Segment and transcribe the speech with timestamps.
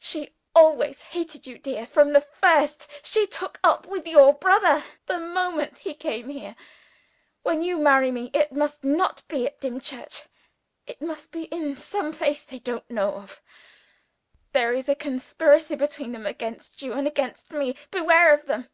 [0.00, 5.16] She always hated you, dear, from the first she took up with your brother the
[5.20, 6.56] moment he came here.
[7.44, 10.24] When you marry me, it mustn't be at Dimchurch;
[10.88, 13.40] it must be in some place they don't know of.
[14.50, 17.76] There is a conspiracy between them against you and against me.
[17.92, 18.68] Beware of them!